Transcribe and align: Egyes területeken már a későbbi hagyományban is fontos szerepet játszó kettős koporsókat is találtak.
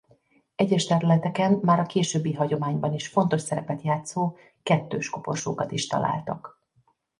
Egyes 0.55 0.85
területeken 0.85 1.59
már 1.61 1.79
a 1.79 1.85
későbbi 1.85 2.33
hagyományban 2.33 2.93
is 2.93 3.07
fontos 3.07 3.41
szerepet 3.41 3.81
játszó 3.81 4.37
kettős 4.63 5.09
koporsókat 5.09 5.71
is 5.71 5.87
találtak. 5.87 6.61